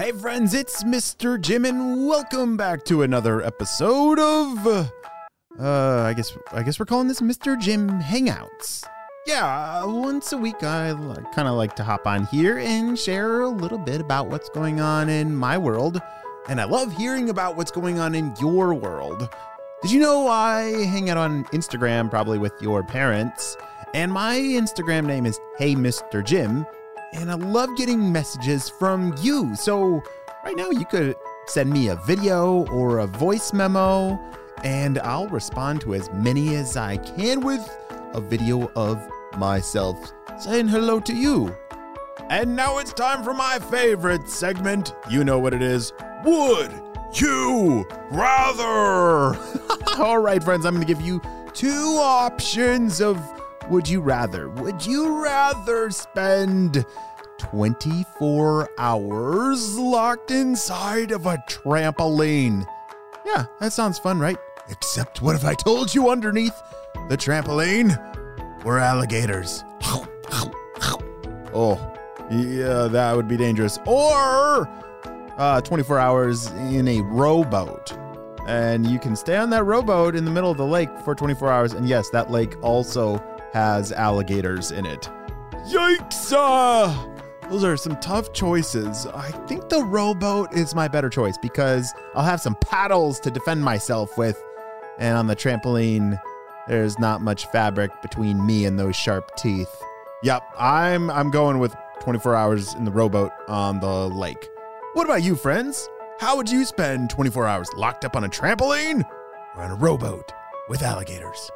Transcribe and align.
Hey 0.00 0.12
friends, 0.12 0.54
it's 0.54 0.82
Mr. 0.82 1.38
Jim 1.38 1.66
and 1.66 2.06
welcome 2.06 2.56
back 2.56 2.86
to 2.86 3.02
another 3.02 3.42
episode 3.42 4.18
of 4.18 4.66
uh, 4.66 4.86
uh 5.58 6.04
I 6.04 6.14
guess 6.14 6.34
I 6.52 6.62
guess 6.62 6.80
we're 6.80 6.86
calling 6.86 7.06
this 7.06 7.20
Mr. 7.20 7.60
Jim 7.60 8.00
Hangouts. 8.00 8.82
Yeah, 9.26 9.84
once 9.84 10.32
a 10.32 10.38
week 10.38 10.62
I 10.62 10.94
kind 11.34 11.46
of 11.46 11.52
like 11.52 11.76
to 11.76 11.84
hop 11.84 12.06
on 12.06 12.24
here 12.28 12.56
and 12.60 12.98
share 12.98 13.42
a 13.42 13.50
little 13.50 13.76
bit 13.76 14.00
about 14.00 14.28
what's 14.28 14.48
going 14.48 14.80
on 14.80 15.10
in 15.10 15.36
my 15.36 15.58
world, 15.58 16.00
and 16.48 16.62
I 16.62 16.64
love 16.64 16.96
hearing 16.96 17.28
about 17.28 17.58
what's 17.58 17.70
going 17.70 17.98
on 17.98 18.14
in 18.14 18.34
your 18.40 18.72
world. 18.72 19.28
Did 19.82 19.90
you 19.90 20.00
know 20.00 20.28
I 20.28 20.86
hang 20.86 21.10
out 21.10 21.18
on 21.18 21.44
Instagram 21.52 22.08
probably 22.08 22.38
with 22.38 22.54
your 22.62 22.82
parents? 22.82 23.54
And 23.92 24.10
my 24.10 24.38
Instagram 24.38 25.04
name 25.04 25.26
is 25.26 25.38
Hey 25.58 25.74
Mr. 25.74 26.24
Jim 26.24 26.64
and 27.12 27.30
I 27.30 27.34
love 27.34 27.76
getting 27.76 28.12
messages 28.12 28.68
from 28.68 29.14
you. 29.20 29.54
So, 29.56 30.02
right 30.44 30.56
now, 30.56 30.70
you 30.70 30.84
could 30.84 31.16
send 31.46 31.70
me 31.70 31.88
a 31.88 31.96
video 31.96 32.66
or 32.68 32.98
a 32.98 33.06
voice 33.06 33.52
memo, 33.52 34.18
and 34.62 34.98
I'll 34.98 35.28
respond 35.28 35.80
to 35.82 35.94
as 35.94 36.10
many 36.12 36.54
as 36.56 36.76
I 36.76 36.96
can 36.98 37.40
with 37.40 37.68
a 38.12 38.20
video 38.20 38.70
of 38.76 39.00
myself 39.36 40.12
saying 40.38 40.68
hello 40.68 41.00
to 41.00 41.14
you. 41.14 41.54
And 42.28 42.54
now 42.54 42.78
it's 42.78 42.92
time 42.92 43.24
for 43.24 43.34
my 43.34 43.58
favorite 43.58 44.28
segment. 44.28 44.94
You 45.10 45.24
know 45.24 45.38
what 45.38 45.52
it 45.52 45.62
is. 45.62 45.92
Would 46.24 46.72
you 47.14 47.86
rather? 48.10 49.38
All 49.98 50.18
right, 50.18 50.42
friends, 50.42 50.64
I'm 50.64 50.74
going 50.74 50.86
to 50.86 50.92
give 50.92 51.04
you 51.04 51.20
two 51.52 51.96
options 51.98 53.00
of 53.00 53.18
would 53.68 53.88
you 53.88 54.00
rather? 54.00 54.48
Would 54.48 54.84
you 54.86 55.22
rather 55.22 55.90
spend 55.90 56.84
24 57.38 58.70
hours 58.78 59.78
locked 59.78 60.30
inside 60.30 61.12
of 61.12 61.26
a 61.26 61.42
trampoline? 61.48 62.66
Yeah, 63.24 63.46
that 63.60 63.72
sounds 63.72 63.98
fun, 63.98 64.18
right? 64.18 64.38
Except 64.68 65.20
what 65.22 65.34
if 65.36 65.44
I 65.44 65.54
told 65.54 65.94
you 65.94 66.10
underneath 66.10 66.54
the 67.08 67.16
trampoline 67.16 67.96
were 68.64 68.78
alligators? 68.78 69.64
Oh, 71.52 71.76
yeah, 72.30 72.86
that 72.86 73.16
would 73.16 73.26
be 73.26 73.36
dangerous. 73.36 73.78
Or 73.86 74.68
uh, 75.36 75.60
24 75.62 75.98
hours 75.98 76.46
in 76.52 76.86
a 76.86 77.00
rowboat. 77.02 77.96
And 78.46 78.86
you 78.86 78.98
can 78.98 79.16
stay 79.16 79.36
on 79.36 79.50
that 79.50 79.64
rowboat 79.64 80.14
in 80.14 80.24
the 80.24 80.30
middle 80.30 80.50
of 80.50 80.56
the 80.56 80.66
lake 80.66 80.90
for 81.04 81.14
24 81.14 81.50
hours. 81.50 81.72
And 81.72 81.88
yes, 81.88 82.10
that 82.10 82.30
lake 82.30 82.54
also 82.62 83.18
has 83.52 83.92
alligators 83.92 84.70
in 84.70 84.86
it. 84.86 85.08
Yikes! 85.66 86.32
Uh, 86.34 87.08
those 87.50 87.64
are 87.64 87.76
some 87.76 87.96
tough 88.00 88.32
choices. 88.32 89.06
I 89.06 89.30
think 89.46 89.68
the 89.68 89.82
rowboat 89.82 90.52
is 90.54 90.74
my 90.74 90.88
better 90.88 91.10
choice 91.10 91.36
because 91.36 91.92
I'll 92.14 92.24
have 92.24 92.40
some 92.40 92.56
paddles 92.56 93.18
to 93.20 93.30
defend 93.30 93.64
myself 93.64 94.16
with. 94.16 94.42
And 94.98 95.16
on 95.16 95.26
the 95.26 95.36
trampoline, 95.36 96.20
there's 96.68 96.98
not 96.98 97.20
much 97.22 97.46
fabric 97.46 97.90
between 98.02 98.44
me 98.46 98.66
and 98.66 98.78
those 98.78 98.94
sharp 98.94 99.34
teeth. 99.36 99.82
Yep, 100.22 100.42
I'm 100.58 101.10
I'm 101.10 101.30
going 101.30 101.58
with 101.58 101.74
24 102.00 102.36
hours 102.36 102.74
in 102.74 102.84
the 102.84 102.90
rowboat 102.90 103.32
on 103.48 103.80
the 103.80 104.08
lake. 104.08 104.48
What 104.92 105.04
about 105.04 105.22
you, 105.22 105.34
friends? 105.34 105.88
How 106.18 106.36
would 106.36 106.50
you 106.50 106.64
spend 106.64 107.10
24 107.10 107.46
hours 107.46 107.70
locked 107.76 108.04
up 108.04 108.14
on 108.14 108.24
a 108.24 108.28
trampoline 108.28 109.02
or 109.56 109.62
on 109.62 109.70
a 109.70 109.74
rowboat 109.74 110.32
with 110.68 110.82
alligators? 110.82 111.50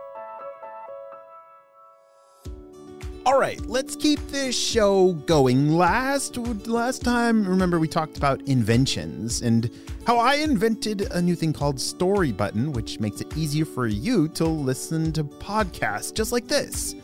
All 3.26 3.40
right, 3.40 3.58
let's 3.64 3.96
keep 3.96 4.20
this 4.28 4.54
show 4.54 5.14
going. 5.24 5.70
Last 5.70 6.36
last 6.36 7.02
time, 7.02 7.48
remember 7.48 7.78
we 7.78 7.88
talked 7.88 8.18
about 8.18 8.42
inventions 8.42 9.40
and 9.40 9.70
how 10.06 10.18
I 10.18 10.34
invented 10.34 11.08
a 11.10 11.22
new 11.22 11.34
thing 11.34 11.54
called 11.54 11.80
Story 11.80 12.32
Button, 12.32 12.70
which 12.72 13.00
makes 13.00 13.22
it 13.22 13.34
easier 13.34 13.64
for 13.64 13.86
you 13.86 14.28
to 14.28 14.44
listen 14.44 15.10
to 15.12 15.24
podcasts 15.24 16.12
just 16.12 16.32
like 16.32 16.46
this. 16.48 16.96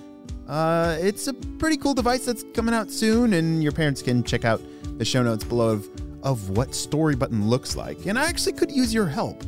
Uh, 0.46 0.98
it's 1.00 1.26
a 1.26 1.32
pretty 1.32 1.78
cool 1.78 1.94
device 1.94 2.26
that's 2.26 2.44
coming 2.52 2.74
out 2.74 2.90
soon, 2.90 3.32
and 3.32 3.62
your 3.62 3.72
parents 3.72 4.02
can 4.02 4.22
check 4.22 4.44
out 4.44 4.60
the 4.98 5.04
show 5.06 5.22
notes 5.22 5.42
below 5.42 5.70
of, 5.70 5.88
of 6.22 6.50
what 6.50 6.74
Story 6.74 7.16
Button 7.16 7.48
looks 7.48 7.76
like. 7.76 8.04
And 8.04 8.18
I 8.18 8.28
actually 8.28 8.52
could 8.52 8.70
use 8.70 8.92
your 8.92 9.06
help. 9.06 9.42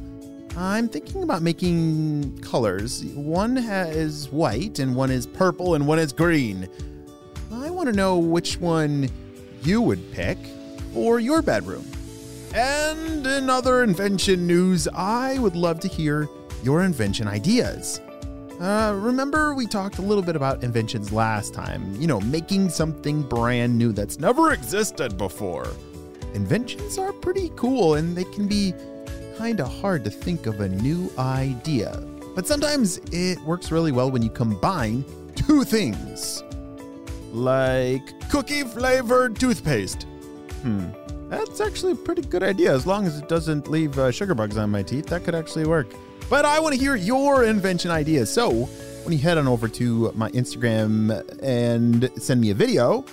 I'm 0.57 0.89
thinking 0.89 1.23
about 1.23 1.43
making 1.43 2.39
colors. 2.43 3.05
One 3.05 3.57
is 3.57 4.31
white, 4.31 4.79
and 4.79 4.95
one 4.95 5.11
is 5.11 5.27
purple, 5.27 5.75
and 5.75 5.87
one 5.87 5.99
is 5.99 6.13
green. 6.13 6.69
I 7.53 7.71
want 7.71 7.89
to 7.89 7.93
know 7.95 8.19
which 8.19 8.61
one 8.61 9.09
you 9.63 9.81
would 9.81 10.13
pick 10.13 10.37
for 10.93 11.21
your 11.21 11.41
bedroom. 11.41 11.87
And 12.55 13.27
in 13.27 13.49
other 13.49 13.83
invention 13.83 14.47
news, 14.47 14.87
I 14.89 15.39
would 15.39 15.57
love 15.57 15.81
to 15.81 15.89
hear 15.89 16.29
your 16.63 16.83
invention 16.85 17.29
ideas. 17.29 18.01
Uh, 18.61 18.95
remember, 18.95 19.55
we 19.55 19.67
talked 19.67 19.99
a 19.99 20.03
little 20.03 20.23
bit 20.23 20.37
about 20.37 20.63
inventions 20.63 21.13
last 21.13 21.55
time. 21.55 21.97
You 21.99 22.07
know, 22.07 22.21
making 22.21 22.69
something 22.69 23.23
brand 23.23 23.77
new 23.77 23.93
that's 23.93 24.21
never 24.21 24.53
existed 24.53 25.17
before. 25.17 25.67
Inventions 26.35 26.99
are 26.99 27.13
pretty 27.13 27.51
cool 27.57 27.95
and 27.95 28.15
they 28.15 28.25
can 28.25 28.47
be 28.47 28.75
kinda 29.39 29.65
hard 29.67 30.05
to 30.05 30.11
think 30.11 30.47
of 30.47 30.61
a 30.61 30.69
new 30.69 31.11
idea. 31.19 32.03
But 32.35 32.47
sometimes 32.47 32.99
it 33.11 33.41
works 33.45 33.71
really 33.71 33.93
well 33.93 34.11
when 34.11 34.23
you 34.23 34.31
combine 34.31 35.05
two 35.35 35.65
things. 35.65 36.43
Like 37.33 38.29
cookie 38.31 38.63
flavored 38.65 39.39
toothpaste. 39.39 40.07
Hmm, 40.63 40.87
that's 41.29 41.61
actually 41.61 41.93
a 41.93 41.97
pretty 41.97 42.23
good 42.23 42.43
idea. 42.43 42.75
As 42.75 42.87
long 42.87 43.07
as 43.07 43.19
it 43.19 43.29
doesn't 43.29 43.69
leave 43.69 43.99
uh, 43.99 44.11
sugar 44.11 44.35
bugs 44.35 44.57
on 44.57 44.71
my 44.71 44.83
teeth, 44.83 45.07
that 45.07 45.25
could 45.25 45.35
actually 45.35 45.67
work. 45.67 45.89
But 46.31 46.45
I 46.45 46.61
want 46.61 46.75
to 46.75 46.81
hear 46.81 46.95
your 46.95 47.45
invention 47.45 47.91
ideas. 47.91 48.33
So 48.33 48.51
when 49.05 49.13
you 49.13 49.19
head 49.19 49.39
on 49.39 49.49
over 49.49 49.69
to 49.69 50.13
my 50.15 50.31
Instagram 50.31 51.23
and 51.43 52.11
send 52.23 52.41
me 52.41 52.51
a 52.51 52.55
video, 52.55 53.05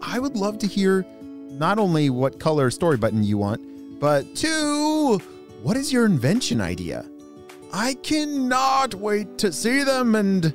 I 0.00 0.18
would 0.18 0.36
love 0.36 0.58
to 0.58 0.66
hear 0.66 1.04
not 1.50 1.78
only 1.78 2.10
what 2.10 2.40
color 2.40 2.70
story 2.70 2.96
button 2.96 3.22
you 3.22 3.38
want, 3.38 3.60
but 4.00 4.34
two, 4.34 5.20
what 5.64 5.78
is 5.78 5.90
your 5.90 6.04
invention 6.04 6.60
idea? 6.60 7.06
I 7.72 7.94
cannot 7.94 8.94
wait 8.94 9.38
to 9.38 9.50
see 9.50 9.82
them 9.82 10.14
and 10.14 10.52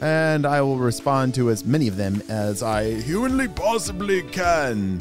and 0.00 0.44
I 0.44 0.60
will 0.62 0.78
respond 0.78 1.34
to 1.36 1.50
as 1.50 1.64
many 1.64 1.86
of 1.86 1.96
them 1.96 2.20
as 2.28 2.60
I 2.60 3.00
humanly 3.02 3.46
possibly 3.46 4.22
can. 4.22 5.00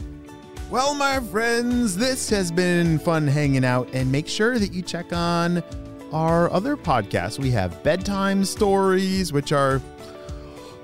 Well, 0.69 0.94
my 0.94 1.19
friends, 1.19 1.97
this 1.97 2.29
has 2.29 2.51
been 2.51 3.00
fun 3.00 3.25
hanging 3.25 3.66
out 3.66 3.90
and 3.94 4.12
make 4.12 4.28
sure 4.28 4.59
that 4.59 4.73
you 4.73 4.84
check 4.84 5.12
on 5.12 5.63
our 6.12 6.51
other 6.51 6.78
podcasts. 6.78 7.39
We 7.39 7.50
have 7.51 7.81
bedtime 7.81 8.45
stories, 8.45 9.34
which 9.34 9.51
are 9.51 9.81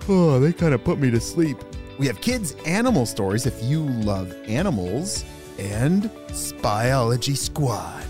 oh, 0.10 0.40
they 0.40 0.52
kind 0.52 0.74
of 0.74 0.84
put 0.84 0.98
me 0.98 1.12
to 1.12 1.20
sleep. 1.20 1.58
We 2.00 2.08
have 2.08 2.20
kids 2.22 2.56
animal 2.66 3.06
stories 3.06 3.46
if 3.46 3.62
you 3.62 3.84
love 3.84 4.34
animals 4.48 5.26
and 5.60 6.10
Spyology 6.30 7.38
Squad 7.38 8.03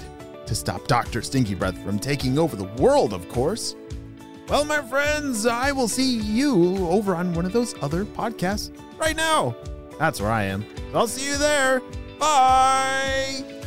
to 0.53 0.59
stop 0.59 0.87
Dr. 0.87 1.21
Stinky 1.23 1.55
Breath 1.55 1.77
from 1.83 1.97
taking 1.97 2.37
over 2.37 2.55
the 2.55 2.69
world, 2.81 3.11
of 3.11 3.27
course. 3.29 3.75
Well, 4.47 4.65
my 4.65 4.81
friends, 4.81 5.45
I 5.45 5.71
will 5.71 5.87
see 5.87 6.17
you 6.17 6.87
over 6.89 7.15
on 7.15 7.33
one 7.33 7.45
of 7.45 7.53
those 7.53 7.73
other 7.81 8.05
podcasts 8.05 8.71
right 8.99 9.15
now. 9.15 9.55
That's 9.97 10.21
where 10.21 10.31
I 10.31 10.43
am. 10.43 10.65
I'll 10.93 11.07
see 11.07 11.25
you 11.25 11.37
there. 11.37 11.81
Bye. 12.19 13.62